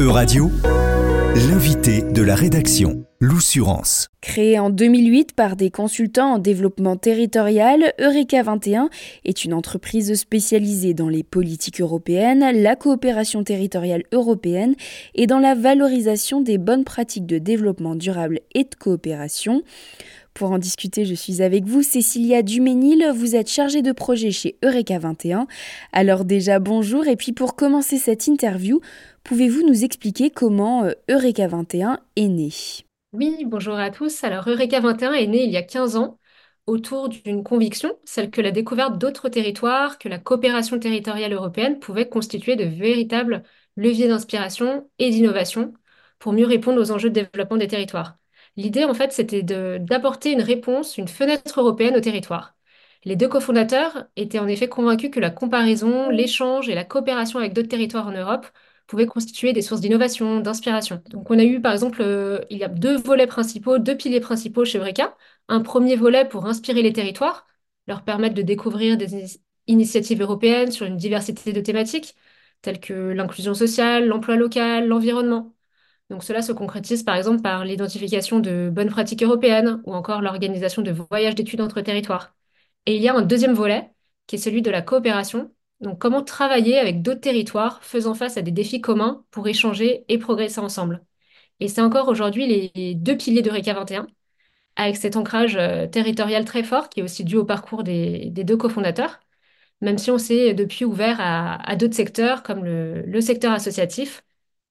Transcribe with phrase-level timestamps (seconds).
[0.00, 0.50] E-Radio,
[1.50, 4.08] l'invité de la rédaction, l'Oussurance.
[4.22, 8.88] Créé en 2008 par des consultants en développement territorial, Eureka 21
[9.26, 14.74] est une entreprise spécialisée dans les politiques européennes, la coopération territoriale européenne
[15.14, 19.62] et dans la valorisation des bonnes pratiques de développement durable et de coopération.
[20.32, 23.04] Pour en discuter, je suis avec vous, Cécilia Duménil.
[23.14, 25.46] Vous êtes chargée de projet chez Eureka 21.
[25.92, 27.06] Alors déjà, bonjour.
[27.08, 28.80] Et puis pour commencer cette interview,
[29.30, 32.50] pouvez-vous nous expliquer comment euh, Eureka 21 est né?
[33.12, 34.24] Oui, bonjour à tous.
[34.24, 36.18] Alors Eureka 21 est né il y a 15 ans
[36.66, 42.08] autour d'une conviction, celle que la découverte d'autres territoires, que la coopération territoriale européenne pouvait
[42.08, 43.44] constituer de véritables
[43.76, 45.74] leviers d'inspiration et d'innovation
[46.18, 48.16] pour mieux répondre aux enjeux de développement des territoires.
[48.56, 52.56] L'idée, en fait, c'était d'apporter une réponse, une fenêtre européenne au territoire.
[53.04, 57.52] Les deux cofondateurs étaient en effet convaincus que la comparaison, l'échange et la coopération avec
[57.52, 58.46] d'autres territoires en Europe
[58.90, 61.02] pouvaient constituer des sources d'innovation, d'inspiration.
[61.10, 64.20] Donc on a eu par exemple, euh, il y a deux volets principaux, deux piliers
[64.20, 65.16] principaux chez Eureka.
[65.48, 67.46] Un premier volet pour inspirer les territoires,
[67.86, 72.16] leur permettre de découvrir des initiatives européennes sur une diversité de thématiques,
[72.62, 75.54] telles que l'inclusion sociale, l'emploi local, l'environnement.
[76.10, 80.82] Donc cela se concrétise par exemple par l'identification de bonnes pratiques européennes ou encore l'organisation
[80.82, 82.34] de voyages d'études entre territoires.
[82.86, 83.92] Et il y a un deuxième volet
[84.26, 85.52] qui est celui de la coopération.
[85.80, 90.18] Donc comment travailler avec d'autres territoires faisant face à des défis communs pour échanger et
[90.18, 91.04] progresser ensemble?
[91.60, 94.06] Et c'est encore aujourd'hui les deux piliers de RECA 21,
[94.76, 98.56] avec cet ancrage euh, territorial très fort qui est aussi dû au parcours des, deux
[98.56, 99.20] cofondateurs,
[99.80, 104.22] même si on s'est depuis ouvert à, d'autres secteurs comme le secteur associatif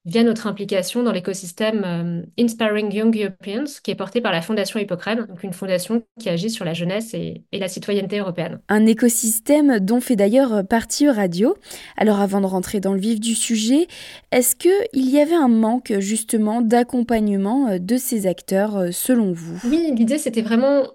[0.06, 4.80] via notre implication dans l'écosystème euh, Inspiring Young Europeans, qui est porté par la Fondation
[4.80, 8.60] Hippocrène, donc une fondation qui agit sur la jeunesse et, la citoyenneté européenne.
[8.70, 11.56] Un écosystème dont fait d'ailleurs partie Radio.
[11.98, 13.88] Alors avant de rentrer dans le vif du sujet,
[14.32, 19.60] est-ce qu'il y avait un manque justement d'accompagnement euh, de ces acteurs euh, selon vous?
[19.70, 20.88] Oui, l'idée c'était vraiment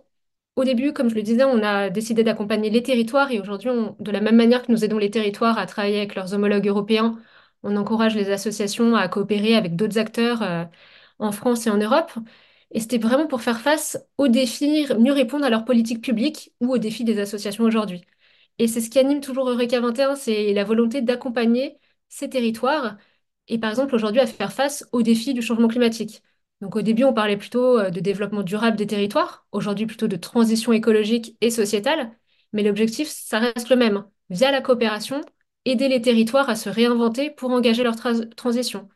[0.57, 4.11] au début, comme je le disais, on a décidé d'accompagner les territoires et aujourd'hui, de
[4.13, 7.19] la même manière que nous aidons les territoires à travailler avec leurs homologues européens
[7.65, 10.65] on encourage les associations à coopérer avec d'autres acteurs euh,
[11.19, 12.13] en France et en Europe.
[12.71, 16.73] Et c'était vraiment pour faire face aux défis, mieux répondre à leurs politiques publiques ou
[16.75, 18.03] aux défis des associations aujourd'hui.
[18.59, 22.97] Et c'est ce qui anime toujours Eureka 21, c'est la volonté d'accompagner ces territoires
[23.49, 26.23] et par exemple aujourd'hui à faire face aux défis du changement climatique.
[26.61, 30.17] Donc au début, on parlait plutôt euh, de développement durable des territoires, aujourd'hui plutôt de
[30.17, 32.13] transition écologique et sociétale,
[32.53, 35.21] mais l'objectif, ça reste le même, via la coopération,
[35.65, 37.97] aider les territoires à se réinventer pour engager leur
[38.37, 38.89] transition.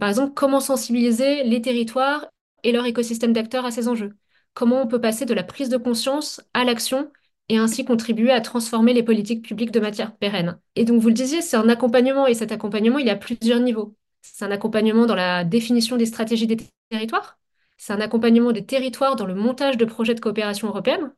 [0.00, 2.26] par exemple, comment sensibiliser les territoires
[2.62, 4.14] et leur écosystème d'acteurs à ces enjeux?
[4.54, 7.10] Comment on peut passer de la prise de conscience à l'action
[7.48, 10.58] et ainsi contribuer à transformer les politiques publiques de matière pérenne?
[10.76, 13.60] Et donc, vous le disiez, c'est un accompagnement, et cet accompagnement, il y a plusieurs
[13.60, 13.94] niveaux.
[14.22, 16.56] C'est un accompagnement dans la définition des stratégies des
[16.90, 17.38] territoires,
[17.76, 21.12] c'est un accompagnement des territoires dans le montage de projets de coopération européenne,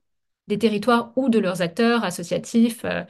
[0.49, 3.03] des territoires ou de leurs acteurs associatifs, euh,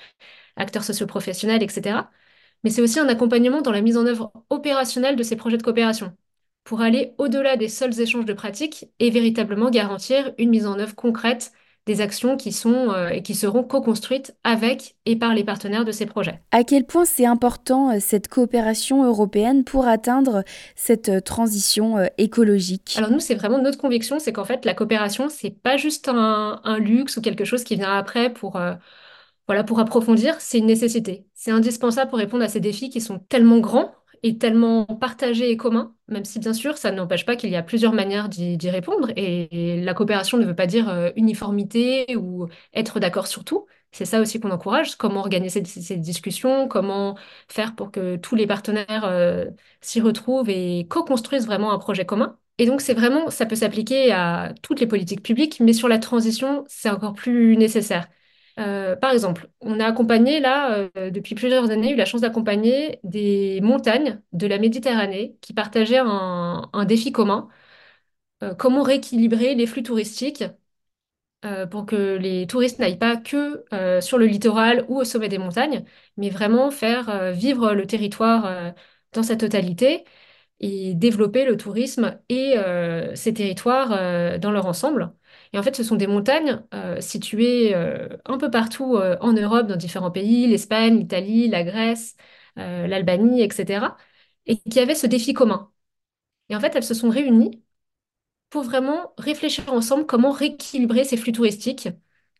[0.56, 2.10] acteurs socioprofessionnels, etc.
[2.64, 5.62] Mais c'est aussi un accompagnement dans la mise en œuvre opérationnelle de ces projets de
[5.62, 6.12] coopération,
[6.64, 10.94] pour aller au-delà des seuls échanges de pratiques et véritablement garantir une mise en œuvre
[10.94, 11.52] concrète
[11.86, 15.92] des actions qui sont euh, et qui seront co-construites avec et par les partenaires de
[15.92, 16.40] ces projets.
[16.50, 20.42] À quel point c'est important euh, cette coopération européenne pour atteindre
[20.74, 22.94] cette euh, transition écologique?
[22.96, 26.60] Alors nous, c'est vraiment notre conviction, c'est qu'en fait la coopération, c'est pas juste un,
[26.64, 28.60] un, luxe ou quelque chose qui vient après pour
[29.46, 31.26] voilà, pour approfondir, c'est une nécessité.
[31.34, 35.56] C'est indispensable pour répondre à ces défis qui sont tellement grands et tellement partagés et
[35.56, 39.10] communs, même si bien sûr, ça n'empêche pas qu'il y a plusieurs manières d'y répondre.
[39.16, 43.66] Et, la coopération ne veut pas dire euh, uniformité ou être d'accord sur tout.
[43.92, 47.16] C'est ça aussi qu'on encourage, comment organiser ces discussions, comment
[47.48, 49.46] faire pour que tous les partenaires euh,
[49.80, 52.36] s'y retrouvent et co-construisent vraiment un projet commun.
[52.58, 55.98] Et donc, c'est vraiment, ça peut s'appliquer à toutes les politiques publiques, mais sur la
[55.98, 58.08] transition, c'est encore plus nécessaire.
[58.58, 63.00] Euh, par exemple, on a accompagné là, euh, depuis plusieurs années, eu la chance d'accompagner
[63.04, 67.48] des montagnes de la Méditerranée qui partageaient un, défi commun.
[68.42, 70.44] Euh, comment rééquilibrer les flux touristiques
[71.70, 73.64] pour que les touristes n'aillent pas que
[74.00, 75.84] sur le littoral ou au sommet des montagnes,
[76.16, 78.74] mais vraiment faire vivre le territoire
[79.12, 80.04] dans sa totalité
[80.60, 82.56] et développer le tourisme et
[83.14, 85.12] ces territoires dans leur ensemble.
[85.52, 89.32] Et en fait, ce sont des montagnes euh, situées euh, un peu partout euh, en
[89.32, 92.16] Europe, dans différents pays, l'Espagne, l'Italie, la Grèce,
[92.56, 93.96] l'Albanie, etc.
[94.46, 95.70] Et qui avaient ce défi commun.
[96.50, 97.62] Et en fait, elles se sont réunies
[98.50, 101.88] pour vraiment réfléchir ensemble comment rééquilibrer ces flux touristiques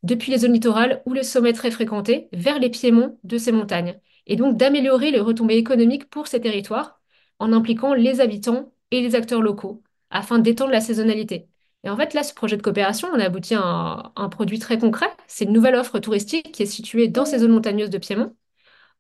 [0.03, 4.01] depuis les zones littorales ou les sommets très fréquentés vers les piémonts de ces montagnes.
[4.27, 7.01] Et donc d'améliorer les retombées économiques pour ces territoires
[7.39, 11.49] en impliquant les habitants et les acteurs locaux afin d'étendre la saisonnalité.
[11.85, 14.79] Et en fait, là, ce projet de coopération, on a à un, un produit très
[14.79, 15.09] concret.
[15.29, 18.35] C'est une nouvelle offre touristique qui est située dans ces zones montagneuses de Piémont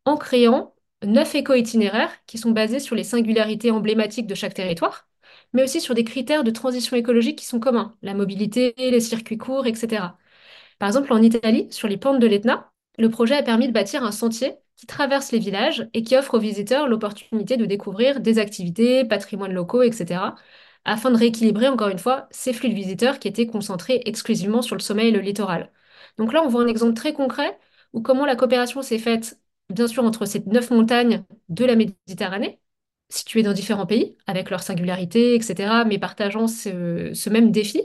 [0.04, 0.74] en créant
[1.04, 5.08] neuf éco-itinéraires qui sont basés sur les singularités emblématiques de chaque territoire,
[5.52, 9.38] mais aussi sur des critères de transition écologique qui sont communs, la mobilité, les circuits
[9.38, 10.18] courts, etc.
[10.78, 14.04] Par exemple, en Italie, sur les pentes de l'Etna, le projet a permis de bâtir
[14.04, 18.38] un sentier qui traverse les villages et qui offre aux visiteurs l'opportunité de découvrir des
[18.38, 20.36] activités, patrimoines locaux, etc.,
[20.86, 24.76] afin de rééquilibrer encore une fois ces flux de visiteurs qui étaient concentrés exclusivement sur
[24.76, 25.72] le sommet et le littoral.
[26.18, 27.58] Donc là, on voit un exemple très concret
[27.92, 29.40] où comment la coopération s'est faite
[29.70, 32.60] bien sûr entre ces neuf montagnes de la Méditerranée,
[33.08, 37.82] situées dans différents pays, avec leurs singularités, etc., mais partageant ce, même défi,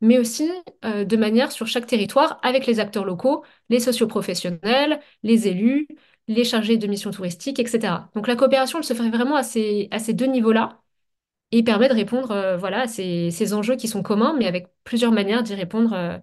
[0.00, 0.50] mais aussi
[0.84, 5.88] euh, de manière sur chaque territoire, avec les acteurs locaux, les socioprofessionnels, les élus,
[6.28, 8.10] les chargés de missions touristiques, etc.
[8.14, 10.83] Donc la coopération, elle se fait vraiment à ces, à ces deux niveaux-là
[11.54, 15.12] et permet de répondre euh, voilà, à ces, enjeux qui sont communs, mais avec plusieurs
[15.12, 15.92] manières d'y répondre.
[15.94, 16.18] Euh,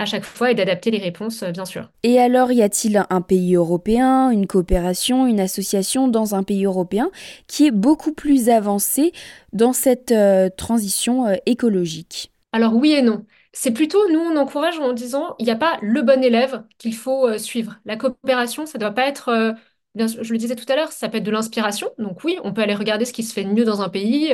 [0.00, 1.90] à chaque fois et d'adapter les réponses, euh, bien sûr.
[2.04, 7.10] Et alors, y a-t-il un pays européen, une coopération, une association dans un pays européen
[7.48, 9.10] qui est beaucoup plus avancé
[9.52, 10.14] dans cette
[10.56, 12.30] transition écologique?
[12.52, 13.26] Alors oui et non.
[13.52, 16.94] C'est plutôt, nous, on encourage en disant, il n'y a pas le bon élève qu'il
[16.94, 17.80] faut suivre.
[17.84, 19.56] La coopération, ça ne doit pas être,
[20.06, 21.90] je le disais tout à l'heure, ça peut être de l'inspiration.
[21.98, 24.32] Donc oui, on peut aller regarder ce qui se fait de mieux dans un pays.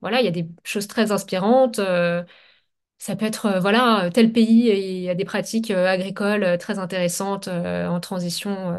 [0.00, 1.80] voilà, il y a des choses très inspirantes.
[2.98, 7.48] Ça peut être, euh, voilà, tel pays a des pratiques euh, agricoles euh, très intéressantes
[7.48, 8.76] en transition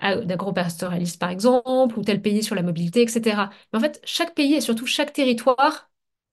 [0.00, 3.50] d'agropastoralisme, par exemple, ou tel pays sur la mobilité, etc.
[3.72, 5.90] Mais en fait, chaque pays et surtout chaque territoire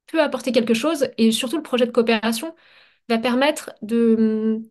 [0.08, 2.56] peut apporter quelque chose, et surtout le projet de coopération
[3.10, 4.62] va permettre de,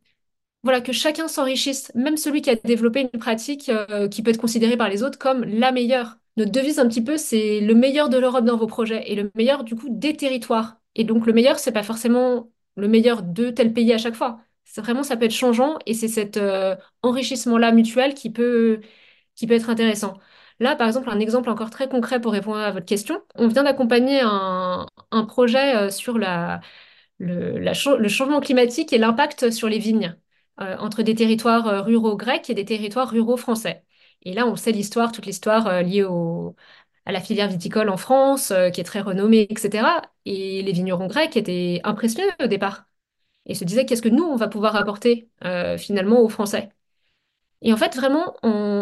[0.62, 3.70] voilà, que chacun s'enrichisse, même celui qui a développé une pratique
[4.10, 6.18] qui peut être considérée par les autres comme la meilleure.
[6.36, 9.30] Notre devise un petit peu, c'est le meilleur de l'Europe dans vos projets et le
[9.34, 10.76] meilleur du coup des territoires.
[10.94, 14.40] Et donc le meilleur, c'est pas forcément le meilleur de tel pays à chaque fois.
[14.76, 18.80] Vraiment, ça peut être changeant et c'est cet euh, enrichissement-là mutuel qui peut,
[19.42, 20.18] être intéressant.
[20.60, 23.22] Là, par exemple, un exemple encore très concret pour répondre à votre question.
[23.34, 24.86] On vient d'accompagner un,
[25.26, 26.60] projet euh, sur le,
[28.08, 32.64] changement climatique et l'impact sur les vignes euh, entre des territoires ruraux grecs et des
[32.66, 33.84] territoires ruraux français.
[34.22, 36.54] Et là, on sait l'histoire, toute l'histoire liée au,
[37.06, 40.02] à la filière viticole en France, euh, qui est très renommée, etc.
[40.24, 42.86] Et les vignerons grecs étaient impressionnés au départ
[43.46, 46.70] et se disaient qu'est-ce que nous, on va pouvoir apporter euh, finalement aux Français?
[47.62, 48.34] Et en fait, vraiment,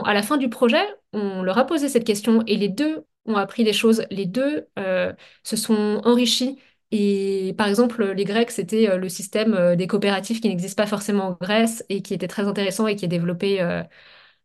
[0.05, 0.83] à la fin du projet,
[1.13, 4.05] on leur a posé cette question et les deux ont appris des choses.
[4.11, 5.13] Les deux euh,
[5.43, 6.59] se sont enrichis.
[6.91, 11.33] Et par exemple, les Grecs, c'était le système des coopératives qui n'existe pas forcément en
[11.41, 13.61] Grèce et qui était très intéressant et qui est développé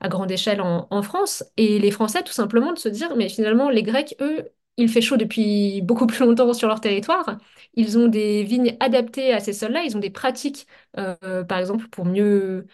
[0.04, 1.44] à grande échelle en, France.
[1.58, 5.02] Et les Français, tout simplement, de se dire, mais finalement, les Grecs, eux, il fait
[5.02, 7.38] chaud depuis beaucoup plus longtemps sur leur territoire.
[7.76, 9.84] Ils ont des vignes adaptées à ces sols-là.
[9.84, 10.68] Ils ont des pratiques,
[10.98, 12.68] euh, par exemple, pour mieux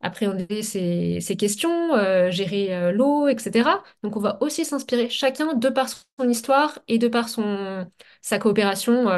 [0.00, 3.82] appréhender ces, questions, euh, gérer euh, l'eau, etc.
[4.02, 7.86] Donc, on va aussi s'inspirer chacun de par son histoire et de par son,
[8.22, 9.08] sa coopération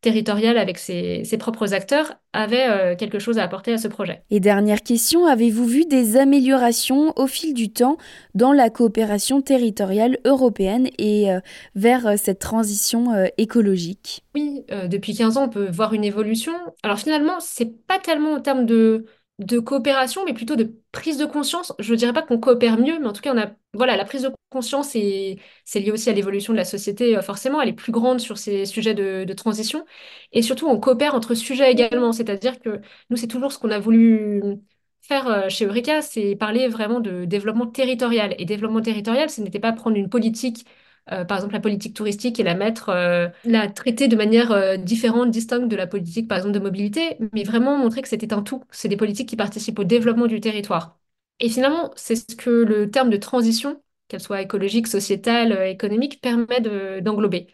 [0.00, 4.22] territoriale avec ses, propres acteurs avait euh, quelque chose à apporter à ce projet.
[4.30, 7.96] Et dernière question, avez-vous vu des améliorations au fil du temps
[8.34, 11.40] dans la coopération territoriale européenne et euh,
[11.74, 14.24] vers euh, cette transition écologique?
[14.34, 16.52] Oui, depuis 15 ans, on peut voir une évolution.
[16.82, 19.06] Alors finalement, c'est pas tellement en termes de
[19.38, 21.72] de coopération, mais plutôt de prise de conscience.
[21.78, 24.04] Je ne dirais pas qu'on coopère mieux, mais en tout cas, on a, voilà, la
[24.04, 27.68] prise de conscience, et c'est lié aussi à l'évolution de la société, euh, forcément, elle
[27.68, 29.84] est plus grande sur ces sujets de, transition.
[30.32, 32.80] Et surtout, on coopère entre sujets également, c'est-à-dire que
[33.10, 34.42] nous, c'est toujours ce qu'on a voulu
[35.02, 38.34] faire euh, chez Eureka, c'est parler vraiment de développement territorial.
[38.38, 40.66] Et développement territorial, ce n'était pas prendre une politique
[41.12, 44.76] euh, par exemple la politique touristique et la mettre, euh, la traiter de manière euh,
[44.76, 48.42] différente, distincte de la politique, par exemple, de mobilité, mais vraiment montrer que c'était un
[48.42, 48.62] tout.
[48.70, 50.98] C'est des politiques qui participent au développement du territoire.
[51.40, 56.60] Et finalement, c'est ce que le terme de transition, qu'elle soit écologique, sociétale, économique, permet
[57.00, 57.48] d'englober.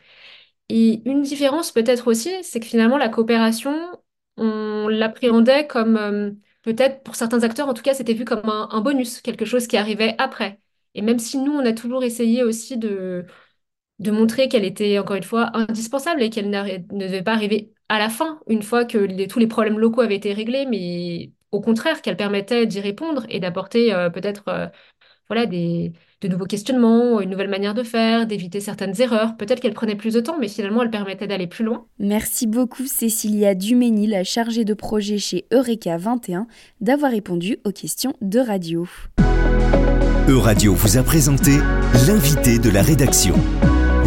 [0.69, 3.77] et une différence peut-être aussi, c'est que finalement, la coopération,
[4.37, 9.21] on l'appréhendait comme, peut-être pour certains acteurs, en tout cas, c'était vu comme un bonus,
[9.21, 10.61] quelque chose qui arrivait après.
[10.95, 13.27] Et même si nous, on a toujours essayé aussi de,
[13.99, 17.99] de montrer qu'elle était, encore une fois, indispensable et qu'elle ne devait pas arriver à
[17.99, 22.03] la fin, une fois que tous les problèmes locaux avaient été réglés, mais au contraire,
[22.03, 24.67] qu'elle permettait d'y répondre et d'apporter euh, peut-être euh,
[25.29, 29.37] voilà, des, de nouveaux questionnements, une nouvelle manière de faire, d'éviter certaines erreurs.
[29.37, 31.87] Peut-être qu'elle prenait plus de temps, mais finalement, elle permettait d'aller plus loin.
[31.99, 36.47] Merci beaucoup, Cécilia Duménil, la chargée de projet chez Eureka 21,
[36.81, 38.87] d'avoir répondu aux questions de radio.
[40.29, 41.53] Euradio vous a présenté
[42.07, 43.35] l'invité de la rédaction.